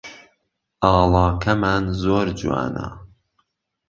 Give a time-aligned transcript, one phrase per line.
[0.83, 2.87] ئاڵاکەمان زۆر جوانە